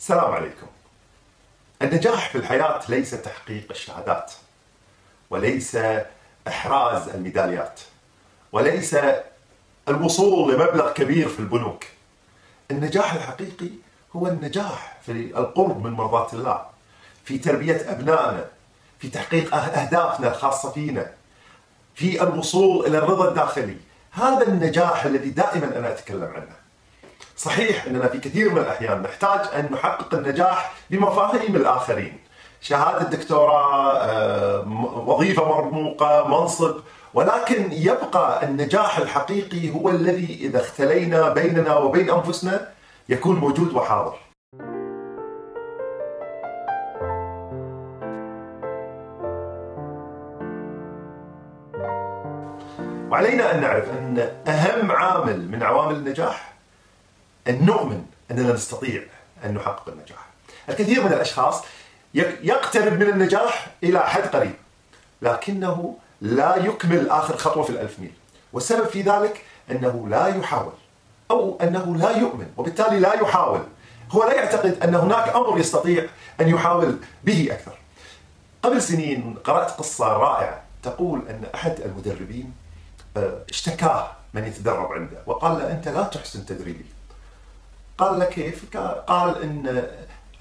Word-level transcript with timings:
السلام 0.00 0.32
عليكم. 0.32 0.66
النجاح 1.82 2.30
في 2.30 2.38
الحياة 2.38 2.80
ليس 2.88 3.10
تحقيق 3.10 3.66
الشهادات 3.70 4.32
وليس 5.30 5.78
إحراز 6.48 7.08
الميداليات 7.08 7.80
وليس 8.52 8.96
الوصول 9.88 10.54
لمبلغ 10.54 10.92
كبير 10.92 11.28
في 11.28 11.40
البنوك. 11.40 11.84
النجاح 12.70 13.14
الحقيقي 13.14 13.70
هو 14.16 14.26
النجاح 14.26 14.98
في 15.06 15.12
القرب 15.12 15.86
من 15.86 15.90
مرضاة 15.90 16.32
الله 16.32 16.66
في 17.24 17.38
تربية 17.38 17.92
أبنائنا 17.92 18.44
في 18.98 19.08
تحقيق 19.08 19.54
أهدافنا 19.54 20.28
الخاصة 20.28 20.70
فينا 20.70 21.10
في 21.94 22.22
الوصول 22.22 22.86
إلى 22.86 22.98
الرضا 22.98 23.28
الداخلي 23.28 23.76
هذا 24.10 24.48
النجاح 24.48 25.04
الذي 25.04 25.30
دائما 25.30 25.78
أنا 25.78 25.88
أتكلم 25.92 26.32
عنه 26.34 26.56
صحيح 27.40 27.84
إننا 27.84 28.08
في 28.08 28.18
كثير 28.18 28.50
من 28.50 28.58
الأحيان 28.58 29.02
نحتاج 29.02 29.40
أن 29.54 29.68
نحقق 29.72 30.14
النجاح 30.14 30.72
بمفاهيم 30.90 31.56
الآخرين. 31.56 32.18
شهادة 32.60 33.08
دكتوراه، 33.08 33.96
آه، 33.96 34.64
وظيفة 35.06 35.44
مرموقة، 35.48 36.28
منصب، 36.28 36.76
ولكن 37.14 37.68
يبقى 37.72 38.44
النجاح 38.44 38.98
الحقيقي 38.98 39.74
هو 39.74 39.90
الذي 39.90 40.38
إذا 40.40 40.60
اختلينا 40.60 41.28
بيننا 41.28 41.76
وبين 41.76 42.10
أنفسنا 42.10 42.68
يكون 43.08 43.36
موجود 43.36 43.72
وحاضر. 43.72 44.14
وعلينا 53.10 53.54
أن 53.54 53.60
نعرف 53.60 53.90
أن 53.90 54.28
أهم 54.48 54.92
عامل 54.92 55.50
من 55.50 55.62
عوامل 55.62 55.96
النجاح 55.96 56.49
أن 57.50 57.66
نؤمن 57.66 58.04
أننا 58.30 58.52
نستطيع 58.52 59.02
أن 59.44 59.54
نحقق 59.54 59.88
النجاح. 59.88 60.26
الكثير 60.68 61.04
من 61.04 61.12
الأشخاص 61.12 61.62
يقترب 62.14 62.92
من 62.92 63.08
النجاح 63.08 63.66
إلى 63.82 64.00
حد 64.00 64.22
قريب 64.22 64.54
لكنه 65.22 65.96
لا 66.20 66.56
يكمل 66.56 67.10
آخر 67.10 67.36
خطوة 67.36 67.62
في 67.62 67.70
الألف 67.70 67.98
ميل. 67.98 68.12
والسبب 68.52 68.86
في 68.86 69.02
ذلك 69.02 69.42
أنه 69.70 70.08
لا 70.08 70.26
يحاول 70.26 70.72
أو 71.30 71.58
أنه 71.62 71.96
لا 71.96 72.10
يؤمن 72.10 72.46
وبالتالي 72.56 73.00
لا 73.00 73.14
يحاول. 73.14 73.60
هو 74.10 74.24
لا 74.24 74.34
يعتقد 74.34 74.82
أن 74.82 74.94
هناك 74.94 75.28
أمر 75.28 75.58
يستطيع 75.58 76.06
أن 76.40 76.48
يحاول 76.48 76.98
به 77.24 77.48
أكثر. 77.52 77.78
قبل 78.62 78.82
سنين 78.82 79.36
قرأت 79.44 79.70
قصة 79.70 80.06
رائعة 80.06 80.62
تقول 80.82 81.28
أن 81.28 81.44
أحد 81.54 81.80
المدربين 81.80 82.52
آه، 83.16 83.38
اشتكاه 83.48 84.10
من 84.34 84.44
يتدرب 84.44 84.92
عنده 84.92 85.22
وقال 85.26 85.58
له 85.58 85.70
أنت 85.70 85.88
لا 85.88 86.02
تحسن 86.02 86.46
تدريبي. 86.46 86.84
قال 88.00 88.18
له 88.18 88.24
كيف؟ 88.24 88.76
قال 89.06 89.42
إن 89.42 89.88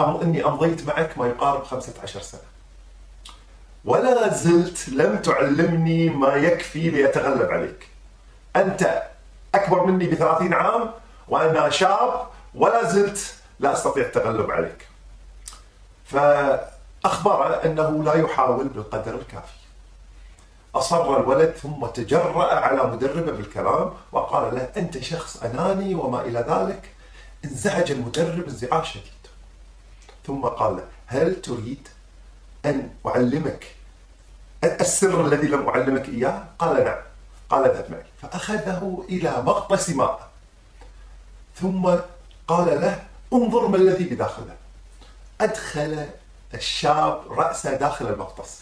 إني 0.00 0.44
أمضيت 0.44 0.86
معك 0.86 1.18
ما 1.18 1.26
يقارب 1.26 1.64
15 1.64 2.20
سنة. 2.20 2.40
ولا 3.84 4.28
زلت 4.28 4.88
لم 4.88 5.16
تعلمني 5.16 6.08
ما 6.10 6.34
يكفي 6.34 6.90
ليتغلب 6.90 7.50
عليك. 7.50 7.88
أنت 8.56 9.02
أكبر 9.54 9.86
مني 9.86 10.06
ب 10.06 10.14
30 10.14 10.54
عام 10.54 10.90
وأنا 11.28 11.70
شاب 11.70 12.26
ولا 12.54 12.84
زلت 12.84 13.34
لا 13.60 13.72
أستطيع 13.72 14.04
التغلب 14.06 14.50
عليك. 14.50 14.88
فاخبره 16.04 17.64
أنه 17.64 18.04
لا 18.04 18.14
يحاول 18.14 18.68
بالقدر 18.68 19.14
الكافي. 19.14 19.58
أصر 20.74 21.20
الولد 21.20 21.50
ثم 21.50 21.86
تجرأ 21.86 22.54
على 22.54 22.82
مدربه 22.82 23.32
بالكلام 23.32 23.92
وقال 24.12 24.54
له 24.54 24.68
أنت 24.76 24.98
شخص 24.98 25.42
أناني 25.42 25.94
وما 25.94 26.20
إلى 26.20 26.38
ذلك 26.38 26.97
انزعج 27.44 27.90
المدرب 27.90 28.48
انزعاج 28.48 28.84
شديد. 28.84 29.02
ثم 30.26 30.40
قال 30.40 30.84
هل 31.06 31.42
تريد 31.42 31.88
أن 32.66 32.90
أعلمك 33.06 33.74
السر 34.64 35.26
الذي 35.26 35.46
لم 35.46 35.68
أعلمك 35.68 36.08
إياه؟ 36.08 36.44
قال 36.58 36.84
نعم. 36.84 36.98
قال 37.50 37.64
اذهب 37.64 37.90
معي. 37.90 38.04
فأخذه 38.22 39.04
إلى 39.08 39.42
مغطس 39.42 39.90
ماء 39.90 40.28
ثم 41.56 41.94
قال 42.48 42.80
له 42.80 43.04
انظر 43.32 43.68
ما 43.68 43.76
الذي 43.76 44.04
بداخله. 44.04 44.56
أدخل 45.40 46.06
الشاب 46.54 47.32
رأسه 47.32 47.74
داخل 47.74 48.06
المغطس 48.08 48.58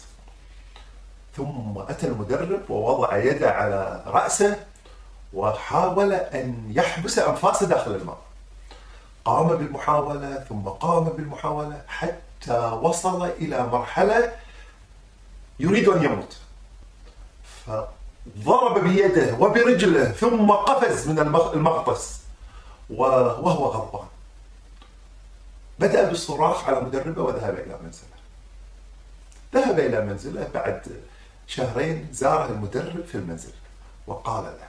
ثم 1.37 1.79
أتى 1.89 2.07
المدرب 2.07 2.69
ووضع 2.69 3.17
يده 3.17 3.51
على 3.51 4.03
رأسه 4.07 4.65
وحاول 5.33 6.13
أن 6.13 6.71
يحبس 6.75 7.19
أنفاسه 7.19 7.65
داخل 7.65 7.95
الماء 7.95 8.17
قام 9.27 9.47
بالمحاولة 9.47 10.45
ثم 10.49 10.61
قام 10.61 11.03
بالمحاولة 11.03 11.81
حتى 11.87 12.59
وصل 12.81 13.25
إلى 13.25 13.67
مرحلة 13.67 14.35
يريد 15.59 15.87
أن 15.89 16.03
يموت. 16.03 16.37
فضرب 17.65 18.83
بيده 18.83 19.35
وبرجله 19.39 20.11
ثم 20.11 20.51
قفز 20.51 21.09
من 21.09 21.19
المغطس 21.19 22.21
وهو 22.89 23.65
غضبان. 23.65 24.07
بدأ 25.79 26.09
بالصراخ 26.09 26.69
على 26.69 26.81
مدربه 26.81 27.21
وذهب 27.21 27.53
إلى 27.53 27.77
منزله. 27.83 28.17
ذهب 29.53 29.79
إلى 29.79 30.01
منزله 30.05 30.47
بعد 30.53 30.81
شهرين 31.47 32.07
زاره 32.11 32.45
المدرب 32.45 33.05
في 33.05 33.15
المنزل 33.15 33.53
وقال 34.07 34.43
له 34.43 34.67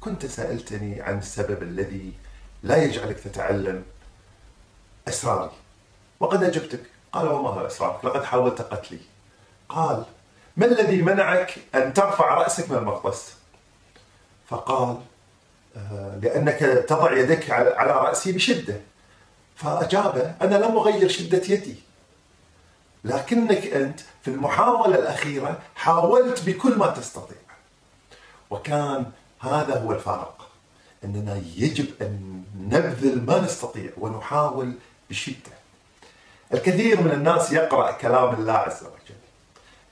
كنت 0.00 0.26
سألتني 0.26 1.02
عن 1.02 1.18
السبب 1.18 1.62
الذي 1.62 2.12
لا 2.62 2.76
يجعلك 2.76 3.20
تتعلم 3.20 3.84
أسراري. 5.08 5.50
وقد 6.20 6.42
أجبتك. 6.42 6.80
قال 7.12 7.28
وما 7.28 7.50
هو 7.50 7.66
أسرارك 7.66 8.04
لقد 8.04 8.24
حاولت 8.24 8.62
قتلي. 8.62 8.98
قال 9.68 10.04
ما 10.56 10.66
الذي 10.66 11.02
منعك 11.02 11.54
أن 11.74 11.94
ترفع 11.94 12.34
رأسك 12.34 12.70
من 12.70 12.78
المغطس 12.78 13.34
فقال 14.48 14.96
آه، 15.76 16.18
لأنك 16.22 16.58
تضع 16.88 17.12
يدك 17.12 17.50
على 17.50 17.92
رأسي 17.92 18.32
بشدة. 18.32 18.80
فأجاب 19.56 20.36
أنا 20.42 20.54
لم 20.54 20.76
أغير 20.76 21.08
شدة 21.08 21.42
يدي. 21.48 21.76
لكنك 23.04 23.66
أنت 23.66 24.00
في 24.22 24.28
المحاولة 24.28 24.98
الأخيرة 24.98 25.58
حاولت 25.74 26.46
بكل 26.46 26.78
ما 26.78 26.86
تستطيع. 26.86 27.38
وكان 28.50 29.10
هذا 29.40 29.80
هو 29.80 29.92
الفارق. 29.92 30.47
أننا 31.04 31.42
يجب 31.56 31.86
أن 32.02 32.42
نبذل 32.60 33.26
ما 33.26 33.40
نستطيع 33.40 33.90
ونحاول 33.98 34.72
بشدة. 35.10 35.52
الكثير 36.54 37.00
من 37.00 37.10
الناس 37.10 37.52
يقرأ 37.52 37.90
كلام 37.90 38.34
الله 38.34 38.52
عز 38.52 38.82
وجل. 38.82 39.18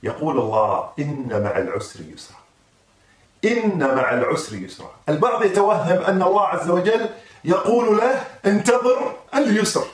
يقول 0.03 0.39
الله 0.39 0.91
إن 0.99 1.28
مع 1.44 1.59
العسر 1.59 2.00
يسرا. 2.00 2.37
إن 3.44 3.78
مع 3.78 4.15
العسر 4.15 4.56
يسرا. 4.56 4.91
البعض 5.09 5.44
يتوهم 5.44 5.99
أن 6.03 6.22
الله 6.22 6.47
عز 6.47 6.71
وجل 6.71 7.09
يقول 7.44 7.97
له 7.97 8.25
انتظر 8.47 9.17
اليسر. 9.34 9.87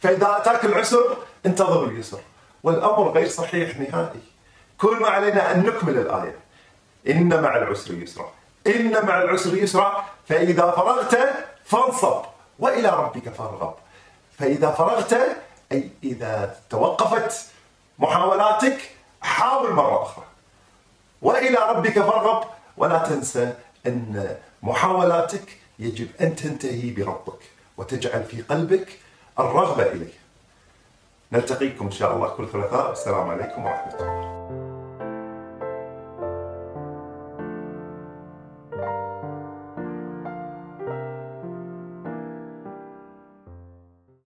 فإذا 0.00 0.36
أتاك 0.36 0.64
العسر 0.64 1.16
انتظر 1.46 1.84
اليسر. 1.84 2.20
والأمر 2.62 3.10
غير 3.10 3.28
صحيح 3.28 3.78
نهائي. 3.80 4.20
كل 4.78 4.96
ما 5.00 5.08
علينا 5.08 5.54
أن 5.54 5.62
نكمل 5.62 5.98
الآية. 5.98 6.38
إن 7.08 7.42
مع 7.42 7.56
العسر 7.56 7.94
يسرا. 7.94 8.32
إن 8.66 9.06
مع 9.06 9.22
العسر 9.22 9.54
يسرا 9.54 10.04
فإذا 10.28 10.70
فرغت 10.70 11.18
فانصب 11.64 12.22
وإلى 12.58 12.88
ربك 12.88 13.28
فارغب. 13.28 13.74
فإذا 14.38 14.70
فرغت 14.70 15.12
أي 15.72 15.90
إذا 16.04 16.56
توقفت 16.70 17.46
محاولاتك 17.98 18.90
حاول 19.20 19.72
مرة 19.72 20.02
أخرى. 20.02 20.24
وإلى 21.22 21.58
ربك 21.68 21.92
فارغب 21.92 22.44
ولا 22.76 22.98
تنسى 22.98 23.54
أن 23.86 24.36
محاولاتك 24.62 25.58
يجب 25.78 26.08
أن 26.20 26.36
تنتهي 26.36 26.90
بربك 26.90 27.40
وتجعل 27.76 28.24
في 28.24 28.42
قلبك 28.42 28.88
الرغبة 29.38 29.82
إليه 29.82 30.12
نلتقيكم 31.32 31.84
إن 31.84 31.90
شاء 31.90 32.16
الله 32.16 32.28
كل 32.28 32.48
ثلاثاء. 32.48 32.92
السلام 32.92 33.30
عليكم 33.30 33.64
ورحمة 33.64 33.94
الله. 33.94 34.35